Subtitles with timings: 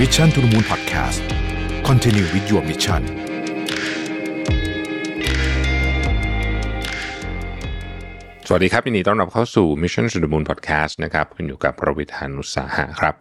[0.00, 1.22] Mission to the Moon Podcast
[1.88, 3.02] Continue with your mission
[8.46, 13.14] สวัสดีครับยินดีต้อนรับเข้าสู่ Mission to the Moon Podcast นะครับคุณอยู่กับประวิธานุสาหะครับ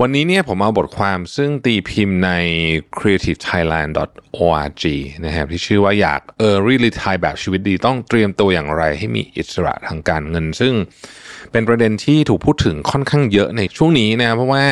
[0.00, 2.30] วันนี้เนี่ยผมเอาบทความซึ่งตีพิมพ์ใน
[2.98, 4.84] creativethailand.org
[5.24, 10.74] นะครับที่ชื่อว่าอยาก early retire แบบชีวิตดีต้องเตรียมตัวอย่างไรให้มีอิสระทางการเงิน ซึ่ง
[11.52, 14.64] เป็นประเด็นที่ถูกพูดถึงค่อนข้างเยอะในช่วงนี้นะเพราะว่า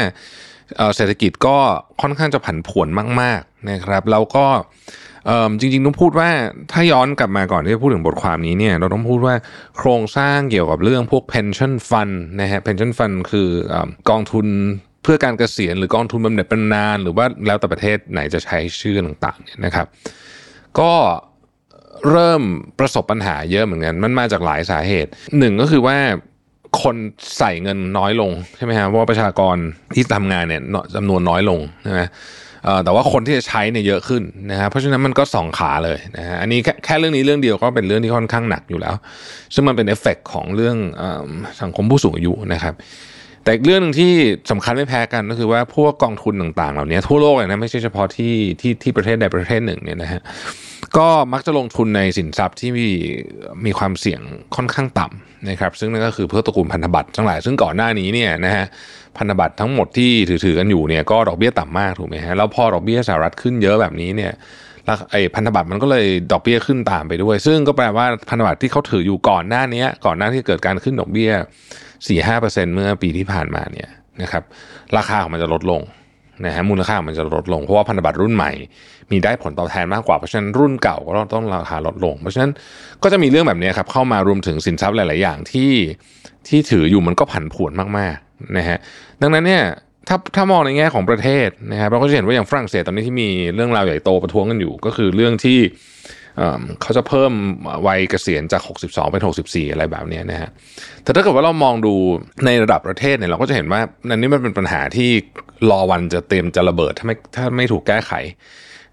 [0.96, 1.57] เศรษฐกิจก็
[2.01, 2.88] ค่อนข้างจะผันผวน
[3.20, 4.47] มากๆนะครับ แล้วก็
[5.61, 6.30] จริงๆต้องพูดว่า
[6.73, 9.35] ถ้าย้อนกลับมาก่อนที่จะพูดถึงบทความนี้เนี่ยเราต้องพูดว่า
[9.79, 14.47] โครงสร้างเกี่ยวกับเรื่องพวก pension fund นะฮะ pension fund คือออกองทุน
[15.02, 19.87] เพื่อการเกษียณหรือกองทุนบำเหน็จบำนาญหรือว่าแล้วแต่ประเทศไหนจะใช้ชื่อต่างๆเนี่ยนะครับ
[20.80, 20.93] ก็
[22.10, 22.43] เริ่ม
[22.79, 25.99] ประสบปัญหาเยอะเหมือนกัน มันมาจากหลายสาเหตุหนึ่งก็คือว่า
[26.83, 26.96] คน
[27.38, 29.56] ใส่เงินน้อยลงใช่ไหมฮะเพราะว่าประชากร
[29.95, 30.62] ที่ทำงานเนี่ย
[30.96, 32.02] จำนวนน้อยลงใช่ไหม
[32.84, 38.95] แต่ว่าคนที่จะใช้เนี่ยเยอะขึ้นนะฮะเพราะฉะนั้นมันก็สองขาเลยนะฮะอันนี้แค่เรื่องนี้เรื่องเดียวก็เป็นเรื่องที่ค่อนข้างหนักอยู่แล้ว
[39.54, 42.74] ซึ่งมันเป็นเอฟเฟกต์ของเรื่องสังคมผู้สูงอายุนะครับ
[43.45, 44.12] แต่อีกเรื่องหนึ่งที่
[44.50, 50.20] สำคัญไม่แพ้กันก็คือว่าพวกกองทุนต่างๆ เหล่านี้ทั่วโลกเลยนะไม่ใช่เฉพาะที่ที่ที่ประเทศใดประเทศหนึ่งเนี่ยนะฮะ
[50.96, 52.88] ก็มักจะลงทุนในสินทรัพย์ที่มี
[53.65, 54.20] มีความเสี่ยง
[54.56, 58.65] ค่อนข้างต่ำนะครับ ซึ่งนั่นก็คือเพื่อตระกูลพันธบัตรทั้งหลาย ซึ่งก่อนหน้านี้เนี่ยนะฮะ
[59.16, 60.10] พันธบัตรทั้งหมดที่
[60.45, 64.32] ถือๆกันอยู่เนี่ยก็ดอกเบี้ยต่ำมากถูกไหมฮะแล้วพอดอกเบี้ยสหรัฐขึ้นเยอะแบบนี้เนี่ย
[64.84, 71.32] แล้วไอ้พันธบัตรมันก็เลยดอกเบี้ยขึ้นตามไปด้วย ซึ่งก็แปลว่าพันธบัตรที่เขาถืออยู่ก่อนหน้านี้ก่อนหน้าที่เกิดการขึ้นดอกเบี้ย
[72.06, 73.88] 4-5%เมื่อปีที่ผ่านมาเนี่ย
[74.22, 74.43] นะครับ
[74.97, 75.83] ราคาของมันจะลดลง
[76.47, 78.53] นะฮะมูลค่าของมันจะลดลง เพราะว่าพันธบัตรรุ่นใหม่
[79.11, 82.50] มีได้ผลตอบแทนมากกว่า เพราะฉะนั้นรุ่นเก่าก็ต้องราคาลดลง เพราะฉะนั้น
[83.03, 85.72] ก็จะมีเรื่องแบบนี้ครับเข้ามารวมถึงสินทรัพย์หลาย ๆ อย่างที่
[86.49, 88.78] ที่ถืออยู่มันก็ผันผวนมาก ๆ นะฮะ
[89.21, 89.65] ดังนั้นเนี่ย
[90.09, 95.59] ถ้าถ้ามองในแง่ของประเทศนะครับเราก็จะเห็นว่าอย่างฝรั่งเศสตอนนี้ที่มีเรื่องราวใหญ่โตประท้วงกันอยู่ ก็คือเรื่องที่
[96.82, 97.32] เขาจะเพิ่ม
[97.87, 100.50] วัยเกษียณจาก 62 เป็น 64 อะไรแบบนี้นะฮะ
[101.03, 101.95] แต่ถ้าเกิดว่าเรามองดู
[102.47, 103.81] ในระดับประเทศเนี่ยเราก็จะเห็นว่า
[104.11, 105.11] อันนี้มันเป็นปัญหาที่
[105.71, 108.12] รอวันจะเต็มจะระเบิดถ้าไม่ถ้าไม่ถูกแก้ไข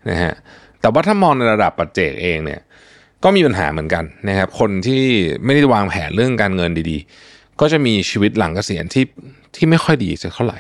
[0.10, 0.34] นะฮะ
[0.82, 2.62] แต่ว่าถ้ามองในระดับปัจเจกเองเนี่ย
[3.24, 5.04] ก็มีปัญหาเหมือนกันนะครับคนที่
[5.46, 9.06] ไม่ได้วางแผนเรื่องการเงินดีๆ ก็จะมีชีวิตหลังเกษียณที่
[9.56, 10.60] ที่ไม่ค่อยดีสักเท่าไหร่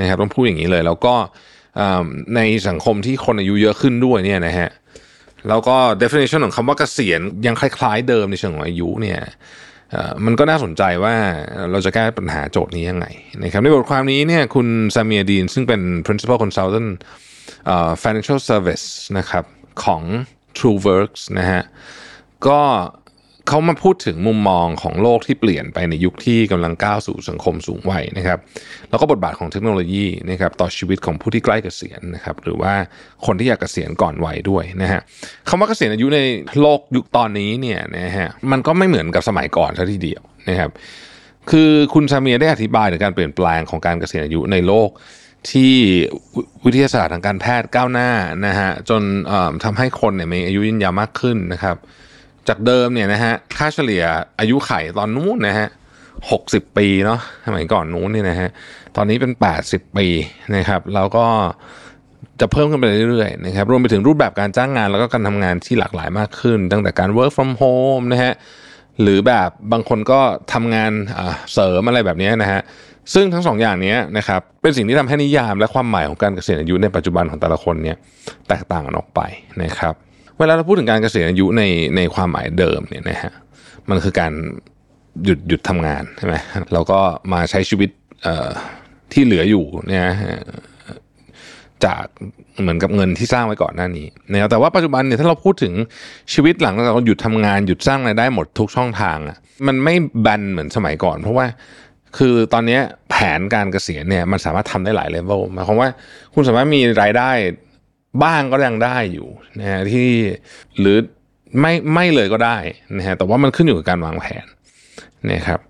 [0.00, 1.14] นะครับต้องพูดอย่างนี้เลย แล้วก็
[2.36, 4.68] ในสังคมที่คนอายุเยอะขึ้นด้วยเนี่ยนะฮะ
[5.48, 9.20] แล้วก็ definition ของคำว่าเกษียณยังคล้าย ๆ เดิมในเชิงของอายุเนี่ย
[10.24, 11.14] มันก็น่าสนใจว่า
[11.70, 13.06] เราจะแก้ปัญหาโจทย์นี้ยังไง
[13.42, 16.90] นะครับในบทความนี้เนี่ยคุณซามีดีนซึ่งเป็น principal consultant
[17.66, 18.86] เอ่อ financial service
[19.18, 19.44] นะครับ
[19.84, 20.02] ของ
[20.56, 21.62] TrueWorks นะฮะ
[22.46, 22.60] ก็
[23.48, 28.38] เขามาพูดถึงมุมมองของโลกที่เปลี่ยนไปในยุคที่กำลังก้าวสู่สังคมสูงวัยนะครับ
[28.90, 32.72] แล้วก็บทบาทของเทคโนโลยีนะครับต่อชีวิตของผู้ที่ใกล้เกษียณนะครับ หรือว่า
[33.26, 35.00] คนที่อยากเกษียณก่อนวัยด้วยนะฮะ
[35.48, 36.20] คำว่าเกษียณอายุใน
[36.60, 40.70] โลกยุคตอนนี้เนี่ยนะฮะมันก็ไม่เหมือนกับสมัยก่อนซะทีเดียวนะครับ
[41.50, 44.90] คือคุณซาเมียได้อธิบายถึงการเปลี่ยนแปลงของการเกษียณอายุในโลก
[45.50, 45.74] ที่
[46.64, 48.10] วิทยาศาสตร์ทางการแพทย์ก้าวหน้า
[48.46, 49.02] นะฮะจน
[49.64, 51.76] ทำให้คนเนี่ยมีอายุยืนยาวมากขึ้นนะครับ
[52.48, 54.04] จากเดิมเนี่ยนะฮะค่าเฉลี่ย
[54.38, 55.68] อายุไขตอนนู้นนะฮะ
[56.30, 58.48] หกสิบปีเนาะสมัยก่อนนู้นเนี่ยนะฮะ
[58.96, 60.06] ตอนนี้เป็นแปดสิบปี
[60.56, 61.24] นะครับ แล้วก็
[62.40, 68.32] จะเพิ่มขึ้นไปเรื่อยๆนะครับรวมไปถึงรูปแบบการจ้างงานแล้วก็การทำงานที่หลากหลายมากขึ้น ตั้งแต่การ work from home นะฮะ
[69.02, 70.20] หรือแบบบางคนก็
[70.52, 70.92] ทำงาน
[71.52, 72.60] เสริมอะไรแบบนี้นะฮะ
[73.14, 77.96] ซึ่งทั้งสองอย่างนี้นะครับเป็นสิ่งที่ทำให้นิยามและความหมายของการเกษียณอายุในปัจจุบันของแต่ละคนเนี่ย
[78.48, 79.20] แตกต่างกันออกไป
[79.62, 79.94] นะครับ
[80.38, 81.62] เวลาเราพูดถึงการเกษียณอายุใน
[81.96, 83.32] ในความหมายเดิมเนี่ยนะฮะ
[83.88, 84.32] มันคือการ
[85.24, 86.34] หยุดหยุดทำงานใช่ไหม
[86.72, 86.98] แล้วก็
[87.32, 87.90] มาใช้ชีวิต
[89.12, 90.04] ที่เหลืออยู่เนี่ย
[91.84, 92.04] จาก
[92.60, 95.74] เหมือนกับเงินที่สร้างไว้ก่อนหน้านี้นะครับแต่ว่าปัจจุบันเนี่ยถ้าเราพูดถึง
[96.34, 101.46] ชีวิตหลังจากเราหยุดทำงานหยุดสร้างรายได้หมดทุกช่องทางอะมันไม่แบนเหมือนสมัยก่อน เพราะว่า
[102.18, 102.78] คือตอนนี้
[103.10, 105.88] แผนการเกษียณเนี่ยมันสามารถทำได้หลายเลเวลหมายความว่า
[106.34, 107.30] คุณสามารถมีรายได้
[108.22, 109.28] บ้างก็ยังได้อยู่
[109.58, 110.10] นะฮะที่
[110.78, 110.96] หรือ
[111.60, 112.58] ไม่ไม่เลยก็ได้
[112.96, 114.46] นะฮะแต่ว่ามันขึ้นอยู่กับการวางแผน
[115.32, 115.60] นะครับ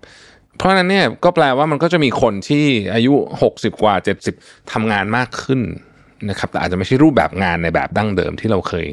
[0.57, 3.13] เพราะฉะนั้นเนี่ยก็แปลว่ามันก็จะมีคนที่อายุ
[3.49, 3.95] 60 กว่า
[4.33, 5.61] 70ทำงานมากขึ้น
[6.29, 8.87] นะครับแต่อาจจะไม่ใช่รูปแบบงานในแบบดั้งเดิมที่เราเคย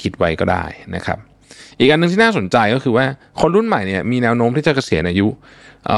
[0.00, 0.64] คิดไว้ก็ได้
[0.94, 1.18] นะครับ
[1.78, 3.04] อีกอันหนึ่งที่น่าสนใจก็คือว่า
[3.40, 5.28] คนรุ่นใหม่เนี่ยมีแนวโน้มที่จะเกษียณอายุ
[5.90, 5.92] อ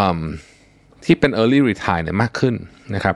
[1.05, 2.55] ที่เป็น early retire เนี่ยมากขึ้น
[2.95, 3.15] นะครับ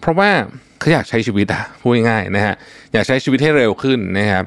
[0.00, 0.30] เพราะว่า
[0.78, 2.54] เขาอยากใช้ชีวิตอะพูดง่ายๆนะฮะ
[2.92, 4.44] อยากใช้ชีวิตให้เร็วขึ้นนะครับ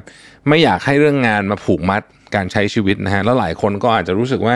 [0.48, 2.02] ไม่อยากให้เรื่องงานมาผูกมัด
[2.36, 4.56] การใช้ชีวิตนะฮะแล้วหลายคนก็อาจจะรู้สึกว่า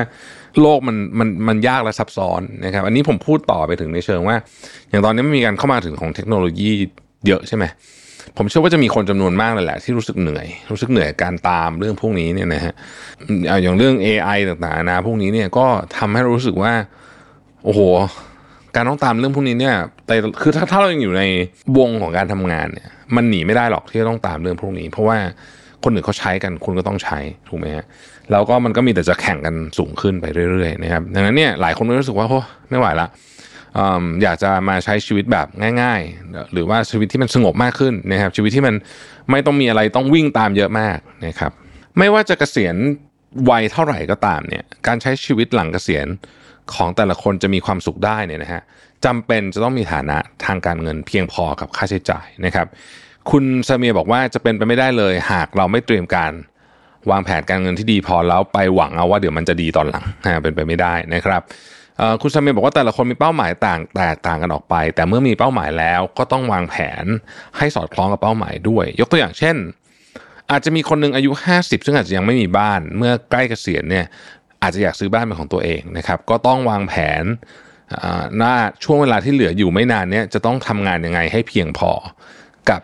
[0.62, 4.36] โลกมันมันมันยากและซับซ้อนนะครับ อันนี้ผมพูดต่อไปถึงในเชิงว่า
[4.90, 6.72] อย่างตอนนี้มันมีการเข้ามาถึงของเทคโนโลยี
[7.28, 7.66] เยอะใช่ไหม
[8.38, 12.74] ผมเชื่อว่าจะมีคนจำนวนมากเลยแหละที่รู้สึกเหนื่อย รู้สึกเหนื่อยการตามเรื่องพวกนี้เนี่ยนะฮะ
[13.64, 15.66] อย่างเรื่อง AI ต่างๆนะพวกนี้เนี่ยก็
[15.98, 16.74] ทำให้รู้สึกว่า
[17.64, 17.82] โอ้โห
[18.76, 19.76] การต้องตามเรื่องพวกนี้เนี่ย
[20.08, 21.24] แต่คือถ้าถ้าเรายังอยู่ใน
[21.78, 25.18] วงของการทำงานเนี่ย มันหนีไม่ได้หรอกที่จะต้องตามเรื่องพวกนี้ เพราะว่า
[25.84, 27.20] คนอื่นเขาใช้กันคุณก็ต้องใช้
[27.50, 27.86] ถูกไหมฮะ
[28.32, 33.08] แล้วก็มันก็มีแต่จะแข่งกันสูงขึ้นไปเรื่อยๆนะครับดังนั้นเนี่ยหลายคนก็รู้สึกว่าโอ้ไม่ไหวละ
[34.24, 35.48] อยากจะมาใช้ชีวิตแบบ
[35.82, 38.76] ง่าย ๆ หรือว่าชีวิตที่มันสงบมากขึ้นนะครับชีวิตที่มัน
[39.32, 41.52] ไม่ต้องมีอะไรต้องวิ่งตามเยอะมากนะครับ
[41.98, 42.76] ไม่ว่าจะเกษียณ
[43.50, 46.08] วัยเท่าไหร่ก็ตามเนี่ยการใช้ชีวิตหลังเกษียณ
[46.76, 48.62] ของแต่ละคนจะมีความสุขได้เนี่ยนะฮะ
[49.06, 52.68] จำเป็นจะต้องมีฐานะทางการเงินเพียงพอกับค่าใช้จ่ายนะครับ
[53.32, 56.32] คุณซาเมียบอกว่าจะเป็นไปไม่ได้เลย หากเราไม่เตรียมการ
[57.12, 60.06] วางแผนการเงินที่ดีพอแล้วไปหวังเอาว่าเดี๋ยวมันจะดีตอนหลัง
[60.44, 61.42] เป็นไปไม่ได้นะครับ
[62.22, 67.06] คุณซาเมียบอกว่าแต่ละคนมีเป้าหมายต่างแตกต่างกันออกไป แต่เมื่อมีเป้าหมายแล้วก็ต้องวางแผน
[67.58, 69.56] ให้สอดคล้องกับเป้าหมายด้วย ยกตัวอย่างเช่น
[70.52, 74.06] อาจจะมีคนหนึ่งอายุ 50 ซึ่งอาจจะยังไม่มีบ้าน เมื่อใกล้เกษียณเนี่ย
[74.62, 77.24] อาจจะอยากซื้อบ้านเป็นของตัวเองนะครับก็ต้องวางแผน
[78.38, 81.92] หน้าช่วงเวลาที่เหลืออยู่ไม่นานเนี่ยจะต้องทำงานยังไงให้เพียงพอ
[82.70, 82.82] กับ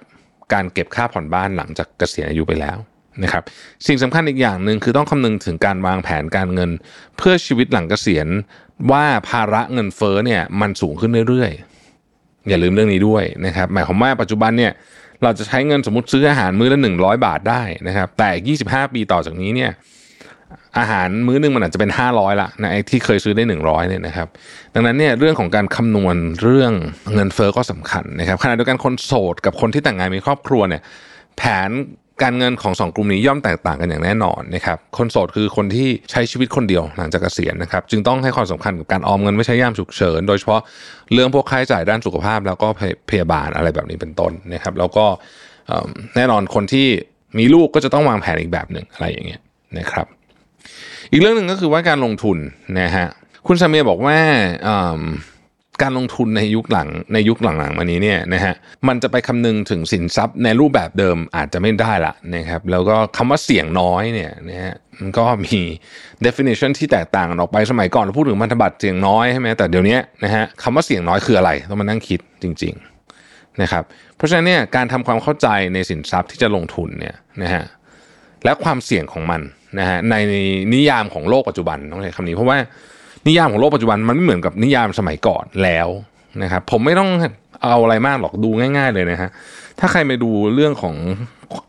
[0.53, 2.77] การเก็บค่าผ่อนบ้านหลังจากเกษียณอายุไปแล้ว
[3.23, 3.43] นะครับ
[3.87, 6.71] สิ่งสำคัญอีกอย่างหนึ่งคือต้องคำนึงถึงการวางแผนการเงิน
[7.17, 8.27] เพื่อชีวิตหลังเกษียณ
[8.91, 14.71] ว่าภาระเงินเฟ้อเนี่ยมันสูงขึ้นเรื่อยๆ อย่าลืมเรื่องนี้ด้วยนะครับหมายความว่าปัจจุบันเนี่ย
[15.23, 19.71] เราจะใช้เงินสมมติซื้ออาหารมื้อละ100 บาทได้นะครับแต่ 25 ปีต่อจากนี้เนี่ย
[20.77, 24.27] อาหารมื้อนึงมันอาจจะเป็น 500ละนะไอ้ที่เคยซื้อได้ 100เนี่ยนะครับ
[24.73, 26.71] ดังนั้นเนี่ยเรื่องของการคำนวณเรื่อง
[27.13, 30.81] เงินเฟอ้อก็สำคัญนะครับขณะเดียวกันคนโสดกับคนที่แต่งงานมีครอบครัวเนี่ย
[31.37, 31.71] แผน
[32.23, 40.61] การเงินของสองกลุ่มนี้ย่อมแตกต่างกันอย่างแน่นอนนะครับคนโสดคือคนที่ใช้ชีวิตคนเดียวหลังจากเกษียณนะครับจึงต้องให้ความสำคัญกับการออมเงินไม่ใช่ย่ามฉุกเฉิน โดยเฉพาะ
[41.13, 42.67] เรื่องพวกค่าใช้จ่ายด้านสุขภาพ แล้วก็
[43.09, 45.05] พยาบาลอะไรแบบนี้เป็นต้นนะครับ แล้วก็
[46.15, 46.87] แน่นอนคนที่
[47.37, 49.41] มีลูกก็จะต้องวางแผนอีกแบบหนึ่งอะไรอย่างเงี้ย
[49.79, 50.07] นะครับ
[51.11, 52.37] อีกเรื่องหนึ่งก็คือว่าการลงทุน
[52.79, 53.07] นะฮะ
[53.47, 54.17] คุณซาเมียบอกว่า
[55.83, 58.53] การลงทุนในยุคหลังในยุคหลังๆมานี้เนี่ยนะฮะ
[58.87, 65.59] มันจะไปคำนึงถึงสินทรัพย์ในรูปแบบเดิมอาจจะไม่ได้ละนะครับแล้วก็คำว่าเสี่ยงน้อยเนี่ยนะฮะมันก็มี
[66.25, 73.83] definition ที่แตกต่างกันออกไปสมัยก่อนเราพูดถึงพันธบัตรเสี่ยงน้อยใช่ไหมแต่เดี๋ยวนี้นะฮะคำว่าเสี่ยงน้อยคืออะไรต้องมานั่งคิดจริงๆนะครับ
[74.15, 77.63] เพราะฉะนั้นเนี่ยการทำความเข้าใจในสินทรัพย์ที่จะลงทุนเนี่ยนะฮะ
[78.45, 79.41] และความเสี่ยงของมัน
[79.79, 80.15] นะฮะใน
[80.73, 82.57] นิยามของโลกปัจจุบันต้องใช้คำนี้เพราะว่า
[83.27, 85.87] นิยามของโลกปัจจุบันมันไม่เหมือนกับนิยามสมัยก่อนแล้ว
[86.43, 87.09] นะครับผมไม่ต้อง
[87.63, 89.29] เอาอะไรมากหรอกดูง่าย ๆ เลยนะฮะ
[89.79, 90.95] ถ้าใครไปดูเรื่องของ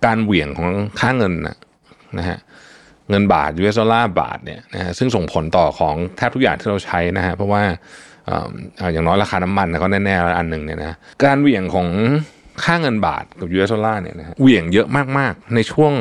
[0.05, 0.69] การเหวี่ยงของ
[1.00, 1.32] ค่าเงิน
[2.19, 2.38] นะฮะ
[3.11, 7.62] เงินบาทยูเอสดอลลาร์บาทเนี่ยนะฮะซึ่งส่งผลต่อของแทบทุกอย่างที่เราใช้นะฮะเพราะว่า
[8.93, 11.88] อย่างน้อยราคาน้ำมันก็แน่ๆอันหนึ่งเนี่ยนะการเหวี่ยงของ
[12.64, 14.88] ค่าเงินบาทกับยูเอสดอลลาร์เนี่ยนะเหวี่ยงเยอะ
[15.19, 15.93] มากๆ ในช่วง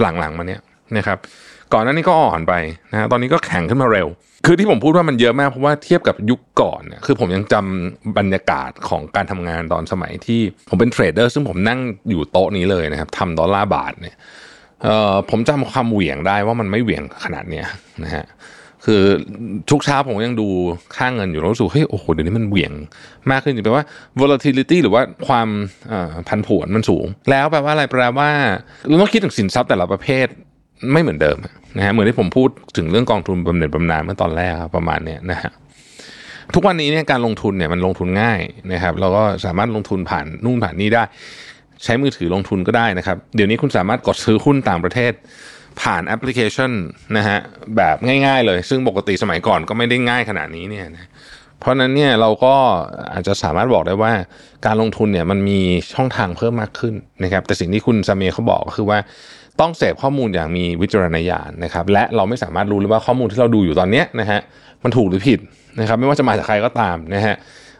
[0.00, 0.60] หลังๆมาเนี้ย
[0.96, 1.18] นะครับ
[1.72, 2.54] ก่อนหน้านี้ก็อ่อนไป
[2.90, 4.08] นะตอนนี้ก็แข็งขึ้นมาเร็ว
[4.46, 14.16] คือที่ผมพูดว่ามันเยอะมากเพราะว่าเทียบกับยุคก่อนเนี่ยคือผมยังจำบรรยากาศของการทำงานตอนสมัยที่ผมเป็นเทรดเดอร์ซึ่งผมนั่งอยู่โต๊ะนี้เลยนะครับทำดอลลาร์บาทเนี่ย
[14.82, 17.66] เอ่อผมจำความเหวี่ยงได้ว่ามันไม่เหวี่ยงขนาดเนี้ย
[18.04, 18.24] นะฮะ
[18.86, 19.02] คือ
[19.70, 20.48] ทุกเช้าผมยังดู
[20.96, 22.72] ค่าเงินอยู่แล้วรู้สึกเฮ้ยโอ้โหเดี๋ยวนี้มันเหวี่ยง
[23.30, 23.84] มากขึ้นจริงแปลว่า
[24.20, 25.48] volatility หรือว่าความ
[26.28, 28.30] พันผวนมันสูง แล้วแปลว่าอะไรแปลว่า
[28.88, 30.26] เราต้องคิดถึงสินทรัพย์แต่ละประเภท
[30.92, 31.36] ไม่เหมือนเดิม
[31.76, 35.52] นะฮะเหมือนที่ผมพูดถึงเรื่องกองทุนบำเหน็จบำนาญเมื่อตอนแรกประมาณเนี้ยนะฮะ
[36.54, 38.40] ทุกวันนี้เนี่ยการลงทุนเนี่ยมันลงทุนง่าย
[38.72, 41.02] นะครับเราก็สามารถลงทุนผ่านนู่นผ่านนี่ได้
[41.84, 45.12] ใช้มือถือลงทุนก็ได้นะครับ เดี๋ยวนี้คุณสามารถกดซื้อหุ้นต่างประเทศ
[45.80, 46.70] ผ่านแอปพลิเคชัน
[47.16, 47.38] นะฮะ
[47.76, 51.06] แบบง่าย ๆ เลย ซึ่งปกติสมัยก่อนก็ไม่ได้ง่ายขนาดนี้เนี่ยนะ
[51.60, 52.54] เพราะนั้นเนี่ยเราก็
[53.12, 54.12] อาจจะสามารถบอกได้ว่า
[54.66, 55.60] การลงทุนเนี่ยมันมี
[55.94, 58.98] ช่องทางเพิ่มมากขึ้นนะครับ แต่สิ่งที่คุณซาเมียเขาบอกก็คือว่า
[59.60, 64.40] ต้องเสพข้อมูลอย่างมีวิจารณญาณนะครับ และเราไม่สามารถรู้เลยว่าข้อมูลที่เราดูอยู่ตอนนี้นะฮะ
[64.84, 65.40] มันถูกหรือผิด
[65.80, 67.34] นะครับ ไม่ว่าจะมาจากใครก็ตามนะฮะ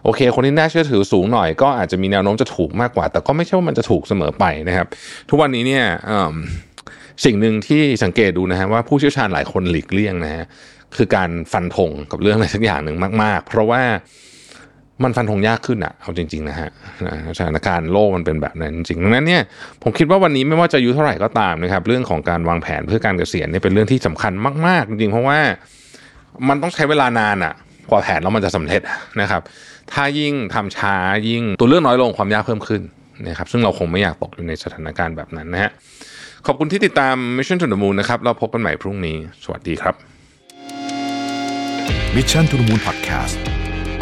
[0.05, 4.87] โอเค คนที่น่าเชื่อถือสูงหน่อยก็อาจจะมีแนวโน้มจะถูกมากกว่า แต่ก็ไม่ใช่ว่ามันจะถูกเสมอไปนะครับ
[5.29, 5.85] ทุกวันนี้เนี่ย
[7.25, 10.45] สิ่งหนึ่งที่สังเกตดูนะฮะว่าผู้เชี่ยวชาญหลายคนหลีกเลี่ยงนะฮะ
[10.97, 13.83] คือการฟันธงกับเรื่องอะไรสักอย่างหนึ่งมาก ๆ เพราะว่า
[15.05, 16.69] มันฟันธงยากขึ้นอะเอาจริง ๆ นะฮะ
[17.39, 19.43] สถานการณ์โลกมันเป็นแบบนั้นจริงดังนั้นเนี่ย
[19.83, 24.33] ผมคิดว่าวันนี้ไม่ว่าจะอายุเท่าไหร่ก็ตามนะครับ เรื่องของการวางแผนเพื่อการเกษียณเนี่ยเป็นเรื่องที่สำคัญ
[24.67, 25.39] มาก ๆ จริง ๆ เพราะว่า
[26.49, 27.55] มันต้องใช้เวลานานอะ
[27.91, 28.83] กว่าแผนแล้วมันจะสำเร็จ
[29.21, 29.43] นะครับ
[29.93, 30.97] ถ้ายิ่งทำช้า
[31.29, 32.83] ยิ่งตัวเรื่องน้อยลงความยากเพิ่มขึ้น
[33.29, 35.71] นะครับซึ่งเราคงไม่อยากตกอยู่ในสถานการณ์แบบนั้นนะฮะ
[36.49, 39.95] ขอบคุณที่ติดตาม Mission to the Moon นะครับเราพบกันใหม่พรุ่งนี้ สวัสดีครับ
[42.17, 43.37] Mission to the Moon Podcast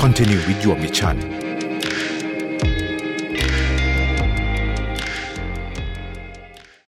[0.02, 1.16] Continue with your mission